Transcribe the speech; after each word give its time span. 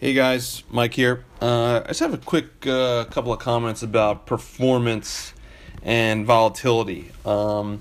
Hey 0.00 0.14
guys, 0.14 0.62
Mike 0.70 0.94
here. 0.94 1.24
Uh, 1.42 1.82
I 1.84 1.88
just 1.88 1.98
have 1.98 2.14
a 2.14 2.18
quick 2.18 2.64
uh, 2.68 3.06
couple 3.06 3.32
of 3.32 3.40
comments 3.40 3.82
about 3.82 4.26
performance 4.26 5.34
and 5.82 6.24
volatility. 6.24 7.10
Um, 7.26 7.80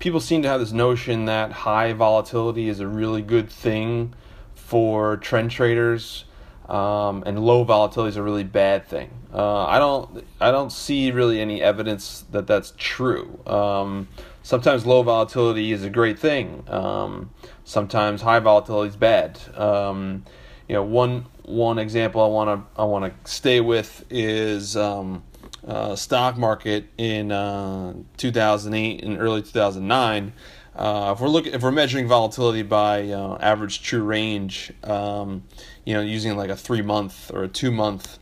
people 0.00 0.18
seem 0.18 0.42
to 0.42 0.48
have 0.48 0.58
this 0.58 0.72
notion 0.72 1.26
that 1.26 1.52
high 1.52 1.92
volatility 1.92 2.68
is 2.68 2.80
a 2.80 2.88
really 2.88 3.22
good 3.22 3.48
thing 3.48 4.12
for 4.56 5.18
trend 5.18 5.52
traders, 5.52 6.24
um, 6.68 7.22
and 7.26 7.38
low 7.38 7.62
volatility 7.62 8.08
is 8.08 8.16
a 8.16 8.24
really 8.24 8.42
bad 8.42 8.84
thing. 8.88 9.10
Uh, 9.32 9.64
I 9.64 9.78
don't, 9.78 10.24
I 10.40 10.50
don't 10.50 10.72
see 10.72 11.12
really 11.12 11.40
any 11.40 11.62
evidence 11.62 12.24
that 12.32 12.48
that's 12.48 12.72
true. 12.76 13.38
Um, 13.46 14.08
sometimes 14.42 14.84
low 14.84 15.04
volatility 15.04 15.70
is 15.70 15.84
a 15.84 15.90
great 15.90 16.18
thing. 16.18 16.64
Um, 16.66 17.30
sometimes 17.62 18.22
high 18.22 18.40
volatility 18.40 18.88
is 18.88 18.96
bad. 18.96 19.38
Um, 19.56 20.24
you 20.68 20.74
know, 20.74 20.82
one 20.82 21.26
one 21.44 21.78
example 21.78 22.22
I 22.22 22.26
want 22.28 22.48
to 22.74 22.80
I 22.80 22.84
want 22.84 23.24
to 23.24 23.30
stay 23.30 23.60
with 23.60 24.04
is 24.10 24.76
um, 24.76 25.22
uh, 25.66 25.96
stock 25.96 26.36
market 26.36 26.86
in 26.98 27.32
uh, 27.32 27.94
2008 28.16 29.04
and 29.04 29.18
early 29.18 29.42
2009. 29.42 30.32
Uh, 30.74 31.12
if 31.14 31.20
we're 31.20 31.28
looking, 31.28 31.52
if 31.52 31.62
we're 31.62 31.70
measuring 31.70 32.08
volatility 32.08 32.62
by 32.62 33.10
uh, 33.10 33.36
average 33.40 33.82
true 33.82 34.02
range, 34.02 34.72
um, 34.84 35.42
you 35.84 35.94
know, 35.94 36.00
using 36.00 36.36
like 36.36 36.50
a 36.50 36.56
three 36.56 36.82
month 36.82 37.30
or 37.32 37.44
a 37.44 37.48
two 37.48 37.70
month 37.70 38.18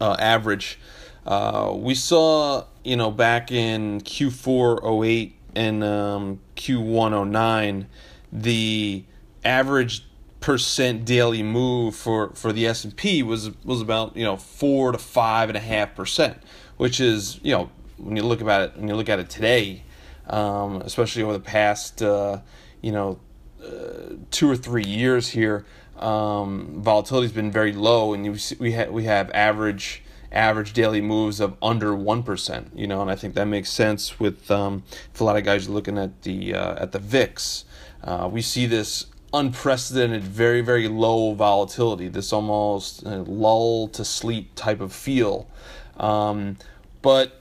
uh, 0.00 0.16
average, 0.18 0.78
uh, 1.26 1.72
we 1.74 1.94
saw, 1.94 2.64
you 2.84 2.96
know, 2.96 3.10
back 3.10 3.50
in 3.50 4.00
Q4 4.00 5.04
08 5.04 5.36
and 5.56 5.82
um, 5.82 6.40
Q1 6.56 7.30
09, 7.30 7.86
the 8.32 9.04
average 9.44 10.04
percent 10.40 11.04
daily 11.04 11.42
move 11.42 11.94
for, 11.94 12.30
for 12.34 12.52
the 12.52 12.66
S 12.66 12.84
and 12.84 12.96
P 12.96 13.22
was 13.22 13.50
was 13.64 13.80
about 13.80 14.16
you 14.16 14.24
know 14.24 14.36
four 14.36 14.92
to 14.92 14.98
five 14.98 15.48
and 15.48 15.56
a 15.56 15.60
half 15.60 15.94
percent, 15.94 16.38
which 16.76 17.00
is 17.00 17.38
you 17.42 17.52
know 17.52 17.70
when 17.98 18.16
you 18.16 18.22
look 18.22 18.40
about 18.40 18.62
it 18.62 18.76
when 18.76 18.88
you 18.88 18.94
look 18.94 19.08
at 19.08 19.18
it 19.18 19.30
today, 19.30 19.82
um, 20.26 20.82
especially 20.82 21.22
over 21.22 21.32
the 21.32 21.40
past 21.40 22.02
uh, 22.02 22.40
you 22.80 22.92
know 22.92 23.18
uh, 23.64 24.14
two 24.30 24.50
or 24.50 24.56
three 24.56 24.84
years 24.84 25.28
here, 25.28 25.66
um, 25.98 26.80
volatility 26.82 27.26
has 27.26 27.32
been 27.32 27.52
very 27.52 27.72
low, 27.72 28.14
and 28.14 28.24
you, 28.24 28.36
we 28.58 28.72
ha- 28.72 28.90
we 28.90 29.04
have 29.04 29.30
average 29.32 30.02
average 30.32 30.72
daily 30.72 31.00
moves 31.00 31.40
of 31.40 31.56
under 31.60 31.94
one 31.94 32.22
percent. 32.22 32.70
You 32.74 32.86
know, 32.86 33.02
and 33.02 33.10
I 33.10 33.16
think 33.16 33.34
that 33.34 33.46
makes 33.46 33.70
sense 33.70 34.18
with 34.18 34.50
um, 34.50 34.84
if 35.12 35.20
a 35.20 35.24
lot 35.24 35.36
of 35.36 35.44
guys 35.44 35.68
are 35.68 35.72
looking 35.72 35.98
at 35.98 36.22
the 36.22 36.54
uh, 36.54 36.82
at 36.82 36.92
the 36.92 36.98
VIX. 36.98 37.64
Uh, 38.02 38.26
we 38.32 38.40
see 38.40 38.64
this 38.64 39.04
unprecedented, 39.32 40.22
very, 40.22 40.60
very 40.60 40.88
low 40.88 41.34
volatility, 41.34 42.08
this 42.08 42.32
almost 42.32 43.06
uh, 43.06 43.22
lull 43.26 43.88
to 43.88 44.04
sleep 44.04 44.54
type 44.54 44.80
of 44.80 44.92
feel. 44.92 45.48
Um, 45.96 46.56
but 47.02 47.40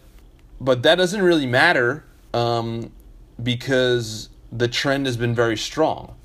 but 0.61 0.83
that 0.83 0.95
doesn't 0.95 1.21
really 1.21 1.45
matter 1.45 2.03
um, 2.33 2.91
because 3.41 4.29
the 4.51 4.67
trend 4.67 5.05
has 5.05 5.15
been 5.15 5.33
very 5.33 5.57
strong. 5.57 6.15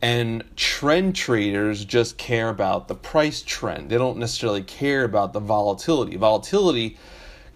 And 0.00 0.44
trend 0.54 1.16
traders 1.16 1.84
just 1.84 2.18
care 2.18 2.50
about 2.50 2.86
the 2.86 2.94
price 2.94 3.42
trend. 3.42 3.90
They 3.90 3.98
don't 3.98 4.18
necessarily 4.18 4.62
care 4.62 5.04
about 5.04 5.32
the 5.32 5.40
volatility. 5.40 6.16
Volatility 6.16 6.96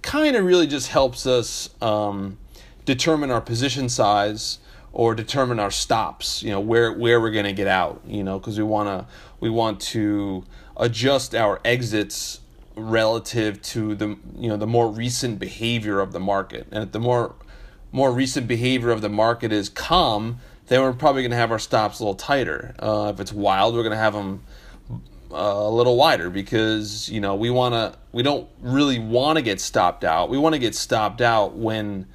kind 0.00 0.34
of 0.34 0.44
really 0.44 0.66
just 0.66 0.88
helps 0.88 1.26
us 1.26 1.70
um, 1.80 2.38
determine 2.84 3.30
our 3.30 3.40
position 3.40 3.88
size 3.88 4.58
or 4.92 5.14
determine 5.14 5.58
our 5.58 5.70
stops 5.70 6.42
you 6.42 6.50
know 6.50 6.60
where 6.60 6.92
where 6.92 7.20
we're 7.20 7.30
going 7.30 7.44
to 7.44 7.52
get 7.52 7.66
out 7.66 8.00
you 8.06 8.22
know 8.22 8.38
because 8.38 8.58
we 8.58 8.64
want 8.64 8.88
to 8.88 9.06
we 9.40 9.50
want 9.50 9.80
to 9.80 10.44
adjust 10.76 11.34
our 11.34 11.60
exits 11.64 12.40
relative 12.76 13.60
to 13.60 13.94
the 13.94 14.16
you 14.36 14.48
know 14.48 14.56
the 14.56 14.66
more 14.66 14.90
recent 14.90 15.38
behavior 15.38 16.00
of 16.00 16.12
the 16.12 16.20
market. 16.20 16.66
And 16.70 16.84
if 16.84 16.92
the 16.92 17.00
more 17.00 17.34
more 17.90 18.12
recent 18.12 18.48
behavior 18.48 18.90
of 18.90 19.02
the 19.02 19.08
market 19.08 19.52
is 19.52 19.68
calm 19.68 20.38
then 20.68 20.80
we're 20.80 20.92
probably 20.92 21.22
going 21.22 21.32
to 21.32 21.36
have 21.36 21.50
our 21.50 21.58
stops 21.58 21.98
a 21.98 22.02
little 22.02 22.14
tighter. 22.14 22.74
Uh, 22.78 23.10
if 23.12 23.20
it's 23.20 23.32
wild 23.32 23.74
we're 23.74 23.82
going 23.82 23.92
to 23.92 23.98
have 23.98 24.14
them 24.14 24.42
uh, 25.30 25.36
a 25.36 25.70
little 25.70 25.96
wider 25.96 26.30
because 26.30 27.08
you 27.10 27.20
know 27.20 27.34
we 27.34 27.50
want 27.50 27.74
to 27.74 27.98
we 28.12 28.22
don't 28.22 28.48
really 28.60 28.98
want 28.98 29.36
to 29.36 29.42
get 29.42 29.60
stopped 29.60 30.04
out. 30.04 30.30
We 30.30 30.38
want 30.38 30.54
to 30.54 30.58
get 30.58 30.74
stopped 30.74 31.20
out 31.20 31.54
when 31.56 32.06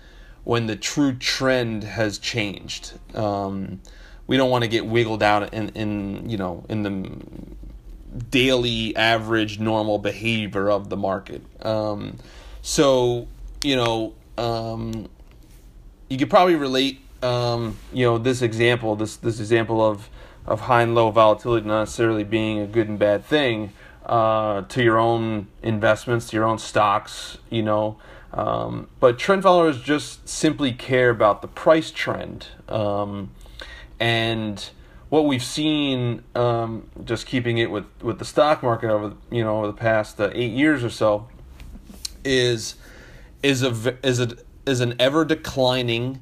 when 0.47 0.65
the 0.65 0.77
true 0.77 1.13
trend 1.13 1.83
has 1.83 2.17
changed. 2.17 2.93
Um, 3.13 3.81
we 4.27 4.37
don't 4.37 4.49
want 4.49 4.63
to 4.63 4.69
get 4.69 4.85
wiggled 4.85 5.21
out 5.21 5.53
in, 5.53 5.67
in 5.69 6.29
you 6.29 6.37
know 6.37 6.63
in 6.69 6.83
the 6.83 7.11
daily 8.29 8.95
average 8.95 9.59
normal 9.59 9.99
behavior 9.99 10.71
of 10.71 10.87
the 10.87 10.95
market. 10.95 11.41
Um, 11.65 12.15
so 12.61 13.27
you 13.61 13.75
know 13.75 14.13
um, 14.37 15.09
you 16.09 16.17
could 16.17 16.29
probably 16.29 16.55
relate 16.55 17.01
um, 17.21 17.77
you 17.91 18.05
know 18.05 18.17
this 18.17 18.41
example 18.41 18.95
this 18.95 19.17
this 19.17 19.41
example 19.41 19.85
of 19.85 20.09
of 20.45 20.61
high 20.61 20.83
and 20.83 20.95
low 20.95 21.11
volatility 21.11 21.67
not 21.67 21.79
necessarily 21.79 22.23
being 22.23 22.59
a 22.59 22.67
good 22.67 22.87
and 22.87 22.97
bad 22.97 23.25
thing 23.25 23.73
uh, 24.05 24.61
to 24.61 24.81
your 24.81 24.97
own 24.97 25.47
investments 25.61 26.29
to 26.29 26.37
your 26.37 26.45
own 26.45 26.57
stocks 26.57 27.37
you 27.49 27.61
know 27.61 27.97
um, 28.33 28.89
but 28.99 29.17
trend 29.17 29.43
followers 29.43 29.81
just 29.81 30.27
simply 30.27 30.71
care 30.71 31.09
about 31.09 31.41
the 31.41 31.47
price 31.47 31.91
trend. 31.91 32.47
Um, 32.67 33.31
and 33.99 34.69
what 35.09 35.25
we've 35.25 35.43
seen, 35.43 36.23
um, 36.35 36.89
just 37.03 37.25
keeping 37.25 37.57
it 37.57 37.71
with, 37.71 37.85
with 38.01 38.19
the 38.19 38.25
stock 38.25 38.61
market 38.61 38.89
over 38.89 39.15
you 39.31 39.43
know 39.43 39.59
over 39.59 39.67
the 39.67 39.73
past 39.73 40.19
uh, 40.19 40.29
eight 40.33 40.51
years 40.51 40.83
or 40.83 40.89
so, 40.89 41.27
is 42.25 42.75
is 43.41 43.63
a 43.63 43.97
is 44.05 44.19
a 44.19 44.37
is 44.65 44.81
an 44.81 44.95
ever 44.99 45.23
declining, 45.23 46.19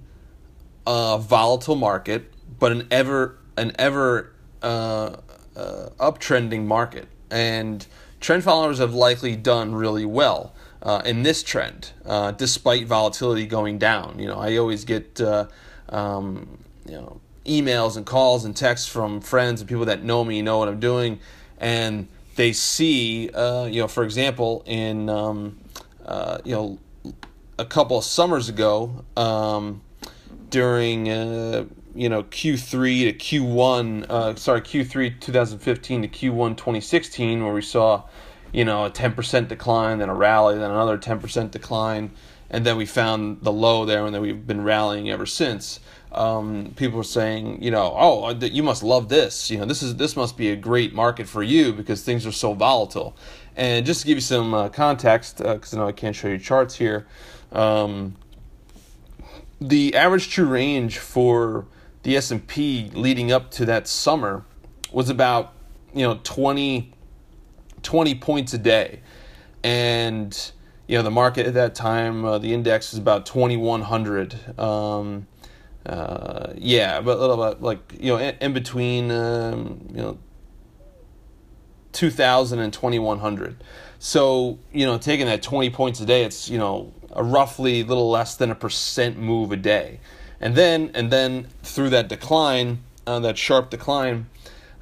uh, 0.86 1.18
volatile 1.18 1.76
market, 1.76 2.32
but 2.60 2.72
an 2.72 2.88
ever 2.92 3.40
an 3.58 3.72
ever 3.80 4.32
uh, 4.62 5.18
uh 5.56 5.90
uptrending 6.00 6.66
market, 6.66 7.08
and 7.32 7.88
trend 8.20 8.44
followers 8.44 8.78
have 8.78 8.94
likely 8.94 9.36
done 9.36 9.74
really 9.74 10.06
well 10.06 10.55
uh, 10.86 11.02
in 11.04 11.24
this 11.24 11.42
trend, 11.42 11.92
uh, 12.06 12.32
despite 12.32 12.86
volatility 12.86 13.48
going 13.48 13.80
down. 13.80 14.20
You 14.20 14.28
know, 14.28 14.38
I 14.38 14.58
always 14.58 14.86
get 14.86 15.20
uh, 15.20 15.48
um, 15.90 16.60
you 16.86 16.94
know 16.94 17.20
emails 17.46 17.98
and 17.98 18.06
calls 18.06 18.46
and 18.46 18.56
texts 18.56 18.88
from 18.88 19.20
friends 19.20 19.62
and 19.62 19.70
people 19.70 19.86
that 19.86 20.04
know 20.04 20.24
me, 20.24 20.42
know 20.44 20.60
what 20.60 20.68
I'm 20.68 20.80
doing, 20.80 21.20
and 21.60 22.08
they 22.36 22.54
see, 22.54 23.30
uh, 23.32 23.66
you 23.66 23.82
know, 23.82 23.88
for 23.88 24.04
example, 24.04 24.64
in 24.68 25.10
um, 25.10 25.58
uh, 26.06 26.38
you 26.46 26.54
know 26.54 26.78
a 27.58 27.66
couple 27.66 27.98
of 27.98 28.04
summers 28.04 28.48
ago, 28.48 29.04
um, 29.18 29.82
during 30.52 31.10
uh, 31.10 31.66
you 31.96 32.10
know 32.10 32.22
Q3 32.22 33.12
to 33.12 33.14
Q1, 33.14 34.38
sorry 34.38 34.62
Q3 34.62 35.20
2015 35.20 36.04
to 36.04 36.08
Q1 36.08 36.58
2016, 36.58 37.44
where 37.44 37.56
we 37.56 37.64
saw 37.64 38.04
you 38.56 38.64
know, 38.64 38.86
a 38.86 38.90
10% 38.90 39.50
decline, 39.50 39.98
then 39.98 40.08
a 40.08 40.14
rally, 40.14 40.58
then 40.58 40.72
another 40.72 40.98
10% 40.98 41.52
decline, 41.52 42.10
and 42.50 42.66
then 42.66 42.78
we 42.78 42.86
found 42.86 43.42
the 43.42 43.52
low 43.52 43.84
there, 43.84 44.06
and 44.06 44.16
then 44.16 44.22
we've 44.22 44.48
been 44.48 44.64
rallying 44.64 45.10
ever 45.10 45.26
since. 45.26 45.82
Um, 46.14 46.72
people 46.78 46.96
were 46.96 47.04
saying, 47.04 47.62
you 47.62 47.70
know, 47.70 47.94
oh, 47.98 48.24
uh, 48.24 48.40
you 48.40 48.64
must 48.64 48.82
love 48.82 49.10
this. 49.10 49.52
You 49.52 49.58
know, 49.58 49.66
this 49.66 49.84
is 49.84 49.98
this 49.98 50.16
must 50.16 50.38
be 50.38 50.52
a 50.52 50.56
great 50.56 50.94
market 50.94 51.28
for 51.28 51.44
you 51.44 51.74
because 51.74 52.02
things 52.04 52.26
are 52.26 52.32
so 52.32 52.54
volatile. 52.54 53.18
And 53.58 53.86
just 53.86 54.02
to 54.02 54.08
give 54.08 54.16
you 54.16 54.22
some 54.22 54.54
uh, 54.54 54.70
context, 54.70 55.40
because 55.40 55.74
uh, 55.74 55.78
I 55.78 55.80
know 55.82 55.88
I 55.90 55.92
can't 55.92 56.16
show 56.16 56.30
you 56.30 56.38
charts 56.38 56.76
here, 56.76 57.06
um, 57.52 58.16
the 59.60 59.96
average 59.96 60.30
true 60.30 60.48
range 60.48 61.00
for 61.00 61.66
the 62.04 62.16
S 62.16 62.32
and 62.32 62.48
P 62.48 62.90
leading 62.94 63.34
up 63.34 63.52
to 63.52 63.66
that 63.66 63.86
summer 63.86 64.46
was 64.94 65.10
about 65.10 65.52
you 65.94 66.04
know 66.08 66.22
20 66.24 66.94
20 67.86 68.16
points 68.16 68.54
a 68.54 68.58
day. 68.58 69.00
And, 69.64 70.52
you 70.88 70.98
know, 70.98 71.04
the 71.04 71.12
market 71.12 71.48
at 71.48 71.54
that 71.54 71.74
time, 71.74 72.26
uh, 72.26 72.38
the 72.38 72.54
index 72.54 72.92
is 72.92 73.00
about 73.00 73.26
2,100. 73.26 74.60
Um, 74.60 75.28
uh, 75.86 76.54
yeah, 76.58 77.00
but 77.00 77.18
a 77.18 77.20
little 77.20 77.38
bit 77.38 77.62
like, 77.62 77.80
you 78.00 78.12
know, 78.12 78.18
in, 78.18 78.36
in 78.42 78.54
between, 78.54 79.12
um, 79.12 79.88
you 79.90 80.02
know, 80.02 80.18
2,000 81.94 82.60
and 82.60 82.74
2,100. 82.74 83.64
So, 84.00 84.60
you 84.74 84.86
know, 84.86 84.98
taking 84.98 85.28
that 85.28 85.42
20 85.42 85.70
points 85.70 86.02
a 86.02 86.06
day, 86.06 86.24
it's, 86.24 86.50
you 86.50 86.58
know, 86.58 86.92
a 87.12 87.24
roughly 87.24 87.84
little 87.84 88.10
less 88.10 88.36
than 88.36 88.52
a 88.52 88.56
percent 88.56 89.18
move 89.18 89.52
a 89.52 89.56
day. 89.56 90.00
And 90.42 90.56
then, 90.56 90.92
and 90.94 91.12
then 91.12 91.48
through 91.64 91.90
that 91.92 92.10
decline, 92.10 92.84
uh, 93.08 93.20
that 93.20 93.38
sharp 93.38 93.70
decline, 93.70 94.28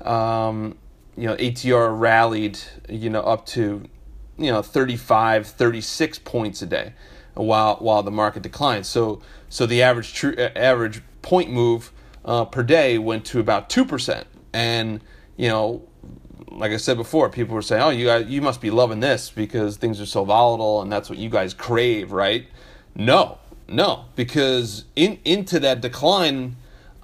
um, 0.01 0.77
you 1.17 1.27
know 1.27 1.35
ATR 1.35 1.97
rallied 1.97 2.59
you 2.89 3.09
know 3.09 3.21
up 3.21 3.45
to 3.47 3.83
you 4.37 4.51
know 4.51 4.61
35 4.61 5.47
36 5.47 6.19
points 6.19 6.61
a 6.61 6.65
day 6.65 6.93
while 7.33 7.75
while 7.77 8.03
the 8.03 8.11
market 8.11 8.43
declined 8.43 8.85
so 8.85 9.21
so 9.49 9.65
the 9.65 9.81
average 9.81 10.13
true 10.13 10.35
uh, 10.37 10.49
average 10.55 11.01
point 11.21 11.51
move 11.51 11.91
uh, 12.25 12.45
per 12.45 12.63
day 12.63 12.97
went 12.97 13.25
to 13.25 13.39
about 13.39 13.69
2% 13.69 14.23
and 14.53 15.01
you 15.37 15.47
know 15.47 15.87
like 16.55 16.71
I 16.71 16.77
said 16.77 16.97
before, 16.97 17.29
people 17.29 17.55
were 17.55 17.61
saying, 17.61 17.81
"Oh, 17.81 17.89
you 17.89 18.05
guys, 18.05 18.27
you 18.27 18.41
must 18.41 18.61
be 18.61 18.69
loving 18.69 18.99
this 18.99 19.29
because 19.29 19.77
things 19.77 19.99
are 19.99 20.05
so 20.05 20.23
volatile 20.23 20.81
and 20.81 20.91
that's 20.91 21.09
what 21.09 21.17
you 21.17 21.29
guys 21.29 21.53
crave, 21.53 22.11
right?" 22.11 22.45
No, 22.95 23.39
no, 23.67 24.05
because 24.15 24.85
in 24.95 25.19
into 25.25 25.59
that 25.61 25.81
decline, 25.81 26.55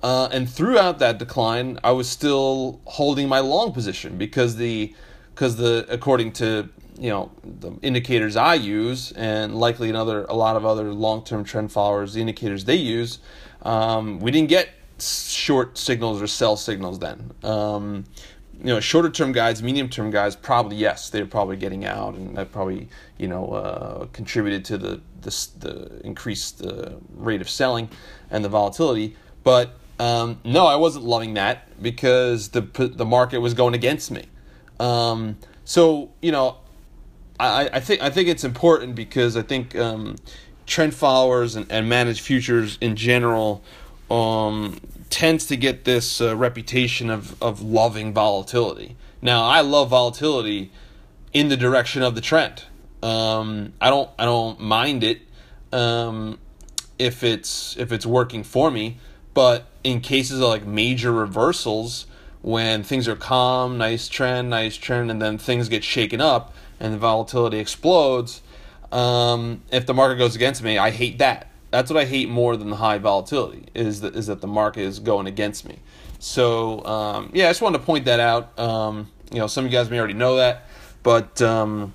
uh, 0.04 0.30
and 0.32 0.50
throughout 0.50 1.00
that 1.00 1.18
decline, 1.18 1.80
I 1.84 1.92
was 1.92 2.10
still 2.10 2.82
holding 2.86 3.28
my 3.28 3.40
long 3.40 3.74
position 3.74 4.18
because 4.18 4.56
the 4.56 4.94
because 5.34 5.56
the 5.58 5.86
according 5.90 6.34
to 6.34 6.70
you 6.98 7.10
know 7.10 7.32
the 7.44 7.72
indicators 7.82 8.36
I 8.36 8.56
use 8.56 9.12
and 9.14 9.56
likely 9.56 9.90
another 9.90 10.26
a 10.26 10.34
lot 10.36 10.56
of 10.56 10.66
other 10.66 10.94
long 10.94 11.24
term 11.24 11.44
trend 11.44 11.72
followers, 11.72 12.14
the 12.14 12.22
indicators 12.22 12.66
they 12.66 12.76
use, 12.76 13.20
um, 13.64 14.20
we 14.20 14.32
didn't 14.32 14.50
get 14.50 14.70
short 15.00 15.78
signals 15.78 16.22
or 16.22 16.28
sell 16.28 16.58
signals 16.58 17.00
then. 17.00 17.32
Um, 17.44 18.06
you 18.60 18.66
know, 18.66 18.82
shorter 18.82 19.10
term 19.10 19.32
guys, 19.32 19.64
medium 19.64 19.88
term 19.88 20.12
guys, 20.12 20.36
probably 20.36 20.76
yes, 20.76 21.10
they're 21.10 21.26
probably 21.26 21.56
getting 21.56 21.86
out, 21.86 22.16
and 22.16 22.36
that 22.36 22.52
probably 22.52 22.90
you 23.18 23.28
know 23.28 23.48
uh, 23.52 24.06
contributed 24.08 24.66
to 24.66 24.78
the 24.78 25.02
the, 25.22 25.48
the 25.60 26.02
increased 26.06 26.66
uh, 26.66 26.92
rate 27.16 27.42
of 27.42 27.50
selling 27.50 27.90
and 28.30 28.44
the 28.44 28.50
volatility. 28.50 29.16
But 29.44 29.79
um, 30.00 30.40
no, 30.44 30.66
I 30.66 30.78
wasn't 30.78 31.06
loving 31.06 31.36
that 31.36 31.82
because 31.82 32.50
the 32.50 32.62
the 32.62 33.06
market 33.06 33.40
was 33.40 33.54
going 33.54 33.74
against 33.74 34.12
me. 34.12 34.26
Um, 34.80 35.38
so 35.66 36.12
you 36.22 36.32
know, 36.32 36.58
I, 37.40 37.70
I 37.74 37.80
think 37.80 38.02
I 38.02 38.10
think 38.10 38.30
it's 38.30 38.44
important 38.44 38.96
because 38.96 39.38
I 39.38 39.42
think 39.42 39.76
um, 39.76 40.16
trend 40.66 40.94
followers 40.94 41.56
and, 41.56 41.70
and 41.70 41.90
managed 41.90 42.22
futures 42.22 42.78
in 42.80 42.96
general 42.96 43.62
um, 44.10 44.80
tends 45.10 45.46
to 45.48 45.58
get 45.58 45.84
this 45.84 46.22
uh, 46.22 46.36
reputation 46.36 47.10
of, 47.10 47.42
of 47.42 47.62
loving 47.62 48.14
volatility. 48.14 48.96
Now, 49.22 49.44
I 49.44 49.62
love 49.62 49.90
volatility 49.90 50.72
in 51.34 51.50
the 51.50 51.58
direction 51.58 52.02
of 52.02 52.16
the 52.16 52.22
trend. 52.22 52.64
Um, 53.04 53.74
I 53.82 53.90
don't 53.90 54.10
I 54.18 54.26
don't 54.26 54.60
mind 54.60 55.04
it 55.04 55.22
um, 55.72 56.40
if 56.98 57.24
it's 57.24 57.78
if 57.78 57.92
it's 57.92 58.06
working 58.06 58.44
for 58.44 58.72
me, 58.72 58.98
but 59.34 59.68
in 59.84 60.02
cases 60.02 60.40
of 60.40 60.48
like 60.48 60.66
major 60.66 61.12
reversals 61.12 62.06
when 62.42 62.84
things 62.84 63.08
are 63.08 63.16
calm, 63.16 63.78
nice 63.78 64.08
trend, 64.08 64.50
nice 64.50 64.76
trend, 64.76 65.12
and 65.12 65.22
then 65.22 65.38
things 65.38 65.70
get 65.70 65.84
shaken 65.84 66.22
up 66.22 66.54
and 66.80 66.94
the 66.94 66.98
volatility 66.98 67.60
explodes. 67.60 68.42
Um, 68.92 69.62
if 69.72 69.86
the 69.86 69.94
market 69.94 70.18
goes 70.18 70.36
against 70.36 70.64
me, 70.64 70.78
I 70.78 70.92
hate 70.92 71.20
that 71.20 71.50
that's 71.72 71.92
what 71.92 72.00
I 72.00 72.06
hate 72.06 72.30
more 72.30 72.58
than 72.58 72.70
the 72.70 72.76
high 72.76 72.98
volatility 72.98 73.66
is 73.74 74.02
that 74.02 74.16
is 74.16 74.28
that 74.28 74.42
the 74.42 74.48
market 74.48 74.82
is 74.82 75.00
going 75.00 75.28
against 75.28 75.68
me. 75.68 75.80
So 76.20 76.84
um, 76.86 77.32
yeah, 77.34 77.46
I 77.46 77.50
just 77.50 77.62
wanted 77.62 77.80
to 77.80 77.84
point 77.86 78.06
that 78.06 78.20
out. 78.20 78.58
Um, 78.60 79.10
you 79.32 79.40
know, 79.40 79.48
some 79.48 79.66
of 79.66 79.72
you 79.72 79.78
guys 79.78 79.90
may 79.90 80.00
already 80.00 80.16
know 80.16 80.38
that, 80.38 80.66
but 81.04 81.42
um, 81.42 81.94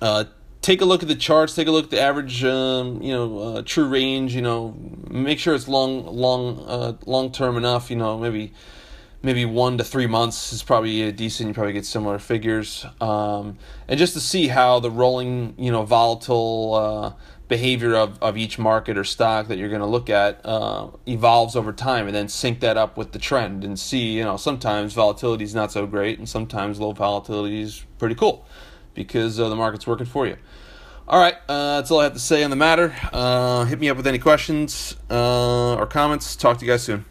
uh, 0.00 0.24
take 0.62 0.80
a 0.80 0.84
look 0.84 1.02
at 1.02 1.08
the 1.08 1.16
charts. 1.16 1.54
Take 1.54 1.68
a 1.68 1.70
look 1.70 1.84
at 1.84 1.90
the 1.90 2.00
average, 2.00 2.42
um, 2.44 3.02
you 3.02 3.12
know, 3.12 3.38
uh, 3.38 3.62
true 3.62 3.86
range. 3.86 4.34
You 4.34 4.42
know, 4.42 4.74
make 5.10 5.38
sure 5.38 5.54
it's 5.54 5.68
long, 5.68 6.06
long, 6.06 6.64
uh, 6.66 6.94
long 7.04 7.30
term 7.32 7.56
enough. 7.56 7.90
You 7.90 7.96
know, 7.96 8.18
maybe 8.18 8.52
maybe 9.22 9.44
one 9.44 9.78
to 9.78 9.84
three 9.84 10.06
months 10.06 10.52
is 10.52 10.62
probably 10.62 11.12
decent. 11.12 11.48
You 11.48 11.54
probably 11.54 11.74
get 11.74 11.84
similar 11.84 12.18
figures, 12.18 12.86
um, 13.00 13.58
and 13.88 13.98
just 13.98 14.14
to 14.14 14.20
see 14.20 14.48
how 14.48 14.80
the 14.80 14.90
rolling, 14.90 15.54
you 15.58 15.70
know, 15.70 15.82
volatile 15.82 16.74
uh, 16.74 17.12
behavior 17.48 17.94
of, 17.94 18.18
of 18.22 18.38
each 18.38 18.58
market 18.58 18.96
or 18.96 19.04
stock 19.04 19.48
that 19.48 19.58
you're 19.58 19.68
going 19.68 19.82
to 19.82 19.86
look 19.86 20.08
at 20.08 20.40
uh, 20.46 20.88
evolves 21.06 21.54
over 21.54 21.70
time 21.70 22.06
and 22.06 22.16
then 22.16 22.26
sync 22.26 22.60
that 22.60 22.78
up 22.78 22.96
with 22.96 23.12
the 23.12 23.18
trend 23.18 23.62
and 23.62 23.78
see 23.78 24.16
you 24.16 24.24
know 24.24 24.38
sometimes 24.38 24.94
volatility 24.94 25.44
is 25.44 25.54
not 25.54 25.70
so 25.70 25.86
great 25.86 26.18
and 26.18 26.26
sometimes 26.26 26.80
low 26.80 26.92
volatility 26.92 27.60
is 27.60 27.84
pretty 27.98 28.14
cool 28.14 28.46
because 28.94 29.38
uh, 29.38 29.48
the 29.48 29.56
market's 29.56 29.86
working 29.86 30.06
for 30.06 30.26
you. 30.26 30.36
All 31.08 31.20
right 31.20 31.34
uh, 31.48 31.76
that's 31.76 31.90
all 31.90 31.98
i 32.00 32.04
have 32.04 32.12
to 32.12 32.18
say 32.18 32.44
on 32.44 32.50
the 32.50 32.56
matter. 32.56 32.94
Uh, 33.12 33.64
hit 33.64 33.80
me 33.80 33.88
up 33.88 33.96
with 33.96 34.06
any 34.06 34.18
questions 34.18 34.96
uh, 35.10 35.74
or 35.74 35.86
comments. 35.86 36.36
Talk 36.36 36.58
to 36.58 36.64
you 36.64 36.70
guys 36.70 36.82
soon 36.82 37.04